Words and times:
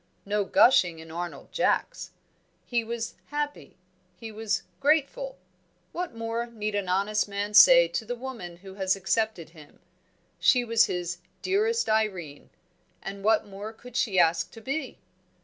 No 0.25 0.45
gushing 0.45 0.97
in 0.97 1.11
Arnold 1.11 1.51
Jacks! 1.51 2.09
He 2.65 2.83
was 2.83 3.13
"happy," 3.27 3.77
he 4.19 4.31
was 4.31 4.63
"grateful"; 4.79 5.37
what 5.91 6.15
more 6.15 6.47
need 6.47 6.73
an 6.73 6.89
honest 6.89 7.27
man 7.27 7.53
say 7.53 7.87
to 7.89 8.03
the 8.03 8.15
woman 8.15 8.57
who 8.65 8.73
has 8.73 8.95
accepted 8.95 9.49
him? 9.49 9.79
She 10.39 10.65
was 10.65 10.85
his 10.85 11.19
"Dearest 11.43 11.87
Irene"; 11.87 12.49
and 13.03 13.23
what 13.23 13.45
more 13.45 13.71
could 13.73 13.95
she 13.95 14.17
ask 14.17 14.49
to 14.53 14.59
be? 14.59 14.97